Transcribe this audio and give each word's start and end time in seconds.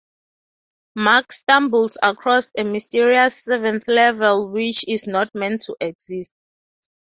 Mark 0.95 1.31
stumbles 1.31 1.95
across 2.01 2.49
a 2.57 2.63
mysterious 2.63 3.43
seventh 3.45 3.87
level 3.87 4.49
which 4.49 4.83
is 4.87 5.05
not 5.05 5.29
meant 5.35 5.61
to 5.61 5.75
exist. 5.79 6.33